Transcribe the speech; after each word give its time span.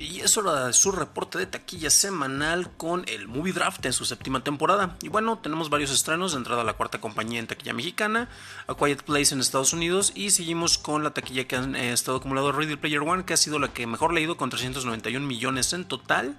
Y 0.00 0.20
es 0.20 0.38
hora 0.38 0.72
su 0.72 0.92
reporte 0.92 1.36
de 1.36 1.44
taquilla 1.44 1.90
semanal 1.90 2.70
con 2.78 3.04
el 3.06 3.28
Movie 3.28 3.52
Draft 3.52 3.84
en 3.84 3.92
su 3.92 4.06
séptima 4.06 4.42
temporada. 4.42 4.96
Y 5.02 5.08
bueno, 5.08 5.36
tenemos 5.36 5.68
varios 5.68 5.90
estrenos 5.90 6.32
de 6.32 6.38
entrada 6.38 6.62
a 6.62 6.64
la 6.64 6.72
cuarta 6.72 7.02
compañía 7.02 7.38
en 7.38 7.46
taquilla 7.46 7.74
mexicana, 7.74 8.30
A 8.66 8.74
Quiet 8.74 9.02
Place 9.02 9.34
en 9.34 9.40
Estados 9.40 9.74
Unidos 9.74 10.12
y 10.14 10.30
seguimos 10.30 10.78
con 10.78 11.04
la 11.04 11.10
taquilla 11.10 11.46
que 11.46 11.56
han 11.56 11.76
eh, 11.76 11.92
estado 11.92 12.16
acumulado 12.16 12.50
Ready 12.50 12.76
Player 12.76 13.02
One, 13.02 13.26
que 13.26 13.34
ha 13.34 13.36
sido 13.36 13.58
la 13.58 13.74
que 13.74 13.86
mejor 13.86 14.14
leído 14.14 14.38
con 14.38 14.48
391 14.48 15.26
millones 15.26 15.74
en 15.74 15.84
total. 15.84 16.34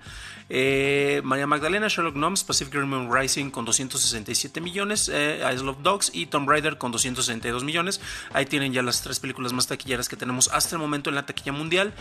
Eh, 0.49 1.21
María 1.23 1.45
Magdalena, 1.45 1.87
Sherlock 1.87 2.15
Gnomes, 2.15 2.43
Pacific 2.43 2.73
Rim 2.73 3.09
Rising 3.09 3.51
con 3.51 3.63
267 3.63 4.59
millones, 4.59 5.07
eh, 5.13 5.39
Isle 5.53 5.69
of 5.69 5.77
Dogs 5.83 6.09
y 6.13 6.25
Tomb 6.25 6.49
Raider 6.49 6.79
con 6.79 6.91
262 6.91 7.63
millones. 7.63 8.01
Ahí 8.33 8.47
tienen 8.47 8.73
ya 8.73 8.81
las 8.81 9.01
tres 9.01 9.19
películas 9.19 9.53
más 9.53 9.67
taquilleras 9.67 10.09
que 10.09 10.17
tenemos 10.17 10.49
hasta 10.51 10.75
el 10.75 10.81
momento 10.81 11.09
en 11.09 11.15
la 11.15 11.25
taquilla 11.27 11.53
mundial. 11.53 11.93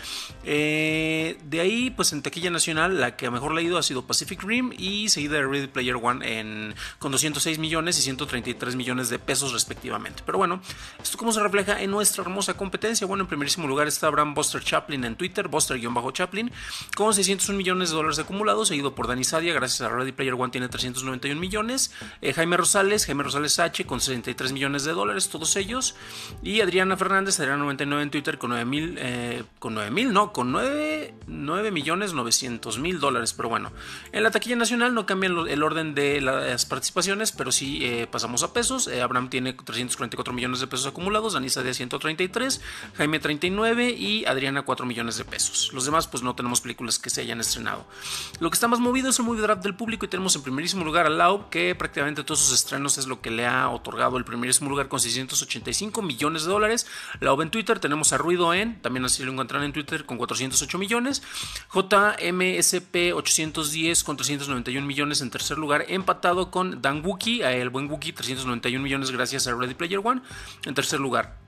Eh, 0.43 1.39
de 1.51 1.61
ahí, 1.61 1.91
pues 1.91 2.13
en 2.13 2.23
taquilla 2.23 2.49
nacional, 2.49 3.01
la 3.01 3.17
que 3.17 3.29
mejor 3.29 3.53
leído 3.53 3.77
ha 3.77 3.83
sido 3.83 4.07
Pacific 4.07 4.41
Rim 4.45 4.73
y 4.79 5.09
seguida 5.09 5.35
de 5.35 5.47
Ready 5.49 5.67
Player 5.67 5.97
One 6.01 6.39
en, 6.39 6.77
con 7.01 7.11
206 7.11 7.59
millones 7.59 7.99
y 7.99 8.03
133 8.03 8.77
millones 8.77 9.09
de 9.09 9.19
pesos 9.19 9.53
respectivamente. 9.53 10.23
Pero 10.25 10.39
bueno, 10.39 10.63
esto 11.03 11.19
cómo 11.19 11.33
se 11.33 11.43
refleja 11.43 11.83
en 11.83 11.91
nuestra 11.91 12.23
hermosa 12.23 12.55
competencia. 12.55 13.05
Bueno, 13.05 13.25
en 13.25 13.29
primerísimo 13.29 13.67
lugar 13.67 13.89
está 13.89 14.07
Abraham 14.07 14.33
Buster 14.33 14.63
Chaplin 14.63 15.03
en 15.03 15.17
Twitter, 15.17 15.49
Buster-Chaplin, 15.49 16.53
con 16.95 17.13
601 17.13 17.59
millones 17.59 17.91
de 17.91 17.97
dólares 17.97 18.21
acumulados, 18.21 18.69
seguido 18.69 18.95
por 18.95 19.09
Dani 19.09 19.25
Sadia, 19.25 19.53
gracias 19.53 19.81
a 19.81 19.89
Ready 19.89 20.13
Player 20.13 20.35
One 20.35 20.53
tiene 20.53 20.69
391 20.69 21.41
millones, 21.41 21.93
eh, 22.23 22.33
Jaime 22.33 22.59
Rosales, 22.59 23.07
Jaime 23.07 23.25
Rosales 23.25 23.59
H 23.59 23.87
con 23.87 24.01
63 24.01 24.53
millones 24.53 24.85
de 24.85 24.93
dólares, 24.93 25.29
todos 25.29 25.57
ellos, 25.57 25.97
y 26.45 26.61
Adriana 26.61 26.97
Fernández, 26.97 27.41
Adriana 27.41 27.65
99 27.65 28.05
en 28.05 28.11
Twitter 28.11 28.39
con 28.39 28.51
9 28.51 28.65
mil, 28.65 28.97
eh, 29.01 29.43
con 29.59 29.75
9 29.75 29.91
mil, 29.91 30.13
no, 30.13 30.33
con 30.33 30.53
9 30.53 31.15
9 31.41 31.71
millones 31.71 32.13
900 32.13 32.79
mil 32.79 33.01
dólares. 33.01 33.33
Pero 33.33 33.49
bueno, 33.49 33.73
en 34.13 34.23
la 34.23 34.31
taquilla 34.31 34.57
nacional 34.57 34.95
no 34.95 35.07
cambian 35.07 35.37
el 35.49 35.63
orden 35.63 35.95
de 35.95 36.21
las 36.21 36.67
participaciones, 36.67 37.33
pero 37.33 37.53
sí 37.53 37.81
eh, 37.83 38.07
pasamos 38.11 38.43
a 38.43 38.53
pesos. 38.53 38.87
Eh, 38.89 39.03
Abraham 39.03 39.31
tiene 39.31 39.53
344 39.53 40.33
millones 40.33 40.61
de 40.61 40.67
pesos 40.67 40.87
acumulados, 40.87 41.35
Danisa 41.35 41.63
de 41.63 41.75
133, 41.75 42.61
Jaime 42.97 43.19
39 43.19 43.91
y 43.91 44.25
Adriana 44.27 44.63
4 44.63 44.87
millones 44.87 45.17
de 45.17 45.25
pesos. 45.25 45.71
Los 45.73 45.85
demás, 45.85 46.07
pues 46.07 46.23
no 46.23 46.35
tenemos 46.35 46.61
películas 46.61 46.99
que 46.99 47.11
se 47.11 47.23
hayan 47.23 47.41
estrenado. 47.41 47.87
Lo 48.39 48.51
que 48.51 48.55
está 48.55 48.69
más 48.69 48.81
movido 48.81 49.11
es 49.11 49.19
el 49.19 49.25
movie 49.25 49.43
draft 49.43 49.63
del 49.63 49.75
público 49.75 50.07
y 50.07 50.09
tenemos 50.09 50.35
en 50.37 50.43
primerísimo 50.43 50.85
lugar 50.85 51.07
a 51.07 51.11
Lau, 51.11 51.49
que 51.51 51.75
prácticamente 51.75 52.25
todos 52.25 52.41
sus 52.41 52.55
estrenos 52.55 52.99
es 52.99 53.07
lo 53.07 53.21
que 53.21 53.31
le 53.31 53.47
ha 53.47 53.69
otorgado 53.69 54.17
el 54.17 54.25
primerísimo 54.25 54.71
lugar 54.71 54.89
con 54.89 55.01
685 55.01 56.03
millones 56.03 56.45
de 56.45 56.51
dólares. 56.51 56.87
Lau 57.21 57.41
en 57.43 57.51
Twitter 57.51 57.79
tenemos 57.79 58.13
a 58.13 58.19
Ruido 58.19 58.53
en, 58.55 58.81
también 58.83 59.05
así 59.05 59.23
lo 59.23 59.33
encuentran 59.33 59.63
en 59.63 59.73
Twitter 59.73 60.05
con 60.05 60.19
408 60.19 60.79
millones. 60.79 61.20
JMSP 61.73 63.15
810 63.15 64.05
con 64.05 64.17
391 64.17 64.87
millones 64.87 65.21
en 65.21 65.31
tercer 65.31 65.59
lugar, 65.59 65.85
empatado 65.89 66.51
con 66.51 66.83
Dan 66.83 67.05
Wookie, 67.05 67.43
el 67.43 67.71
buen 67.71 67.91
Wookie 67.91 68.13
391 68.13 68.83
millones 68.83 69.11
gracias 69.11 69.47
a 69.47 69.55
Ready 69.55 69.75
Player 69.75 70.01
One 70.03 70.23
en 70.67 70.75
tercer 70.75 71.01
lugar. 71.01 71.40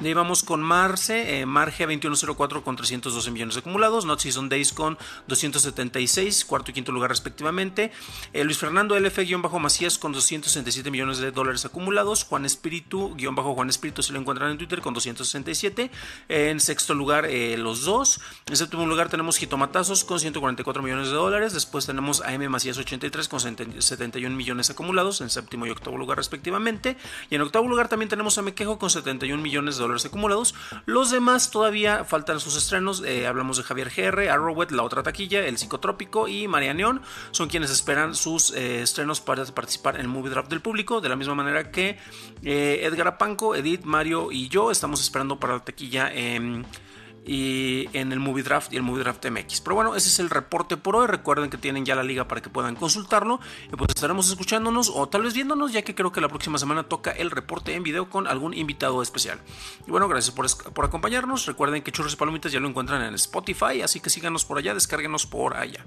De 0.00 0.06
ahí 0.06 0.14
vamos 0.14 0.44
con 0.44 0.62
Marce, 0.62 1.40
eh, 1.40 1.44
Marge 1.44 1.84
2104 1.84 2.62
con 2.62 2.76
312 2.76 3.32
millones 3.32 3.56
acumulados, 3.56 4.04
Not 4.04 4.20
Season 4.20 4.48
Days 4.48 4.72
con 4.72 4.96
276, 5.26 6.44
cuarto 6.44 6.70
y 6.70 6.74
quinto 6.74 6.92
lugar 6.92 7.10
respectivamente. 7.10 7.90
Eh, 8.32 8.44
Luis 8.44 8.58
Fernando 8.58 8.96
LF-Macías 8.96 9.98
con 9.98 10.12
267 10.12 10.92
millones 10.92 11.18
de 11.18 11.32
dólares 11.32 11.64
acumulados. 11.64 12.22
Juan 12.22 12.44
Espíritu, 12.44 13.16
guion 13.16 13.34
bajo 13.34 13.54
Juan 13.56 13.70
Espíritu, 13.70 14.04
se 14.04 14.12
lo 14.12 14.20
encuentran 14.20 14.52
en 14.52 14.58
Twitter 14.58 14.80
con 14.82 14.94
267. 14.94 15.90
en 16.28 16.60
sexto 16.60 16.94
lugar, 16.94 17.26
eh, 17.26 17.56
los 17.56 17.82
dos. 17.82 18.20
En 18.46 18.56
séptimo 18.56 18.86
lugar 18.86 19.08
tenemos 19.08 19.36
Jitomatazos 19.36 20.04
con 20.04 20.20
144 20.20 20.80
millones 20.80 21.08
de 21.08 21.14
dólares. 21.14 21.54
Después 21.54 21.86
tenemos 21.86 22.20
AM 22.20 22.48
Macías 22.48 22.78
83 22.78 23.26
con 23.26 23.40
71 23.40 24.36
millones 24.36 24.70
acumulados 24.70 25.20
en 25.22 25.30
séptimo 25.30 25.66
y 25.66 25.70
octavo 25.70 25.98
lugar 25.98 26.18
respectivamente. 26.18 26.96
Y 27.30 27.34
en 27.34 27.40
octavo 27.40 27.66
lugar 27.66 27.88
también 27.88 28.08
tenemos 28.08 28.38
a 28.38 28.42
Mequejo 28.42 28.78
con 28.78 28.90
71 28.90 29.42
millones 29.42 29.76
de 29.76 29.87
acumulados. 30.04 30.54
Los 30.86 31.10
demás 31.10 31.50
todavía 31.50 32.04
faltan 32.04 32.40
sus 32.40 32.56
estrenos. 32.56 33.02
Eh, 33.04 33.26
hablamos 33.26 33.56
de 33.56 33.62
Javier 33.62 33.90
GR, 33.94 34.28
Arrowhead, 34.30 34.70
La 34.70 34.82
Otra 34.82 35.02
Taquilla, 35.02 35.46
El 35.46 35.58
Psicotrópico 35.58 36.28
y 36.28 36.48
María 36.48 36.74
Neón. 36.74 37.02
Son 37.30 37.48
quienes 37.48 37.70
esperan 37.70 38.14
sus 38.14 38.52
eh, 38.52 38.82
estrenos 38.82 39.20
para 39.20 39.44
participar 39.46 39.96
en 39.96 40.02
el 40.02 40.08
Movie 40.08 40.30
Draft 40.30 40.50
del 40.50 40.60
público. 40.60 41.00
De 41.00 41.08
la 41.08 41.16
misma 41.16 41.34
manera 41.34 41.70
que 41.70 41.98
eh, 42.42 42.80
Edgar 42.82 43.08
Apanco, 43.08 43.54
Edith, 43.54 43.84
Mario 43.84 44.30
y 44.32 44.48
yo 44.48 44.70
estamos 44.70 45.00
esperando 45.00 45.38
para 45.38 45.54
la 45.54 45.64
taquilla 45.64 46.12
en 46.12 46.66
y 47.26 47.88
en 47.92 48.12
el 48.12 48.20
Movie 48.20 48.42
Draft 48.42 48.72
y 48.72 48.76
el 48.76 48.82
Movie 48.82 49.02
Draft 49.02 49.24
MX. 49.24 49.60
Pero 49.60 49.76
bueno, 49.76 49.94
ese 49.94 50.08
es 50.08 50.18
el 50.18 50.30
reporte 50.30 50.76
por 50.76 50.96
hoy. 50.96 51.06
Recuerden 51.06 51.50
que 51.50 51.58
tienen 51.58 51.84
ya 51.84 51.94
la 51.94 52.02
liga 52.02 52.28
para 52.28 52.40
que 52.40 52.50
puedan 52.50 52.76
consultarlo. 52.76 53.40
Y 53.72 53.76
pues 53.76 53.90
estaremos 53.94 54.28
escuchándonos 54.28 54.90
o 54.94 55.08
tal 55.08 55.22
vez 55.22 55.34
viéndonos, 55.34 55.72
ya 55.72 55.82
que 55.82 55.94
creo 55.94 56.12
que 56.12 56.20
la 56.20 56.28
próxima 56.28 56.58
semana 56.58 56.84
toca 56.84 57.10
el 57.10 57.30
reporte 57.30 57.74
en 57.74 57.82
video 57.82 58.08
con 58.08 58.26
algún 58.26 58.54
invitado 58.54 59.02
especial. 59.02 59.40
Y 59.86 59.90
bueno, 59.90 60.08
gracias 60.08 60.34
por, 60.34 60.46
por 60.72 60.84
acompañarnos. 60.84 61.46
Recuerden 61.46 61.82
que 61.82 61.92
Churros 61.92 62.14
y 62.14 62.16
Palomitas 62.16 62.52
ya 62.52 62.60
lo 62.60 62.68
encuentran 62.68 63.02
en 63.02 63.14
Spotify, 63.14 63.82
así 63.82 64.00
que 64.00 64.10
síganos 64.10 64.44
por 64.44 64.58
allá, 64.58 64.74
descárguenos 64.74 65.26
por 65.26 65.56
allá. 65.56 65.84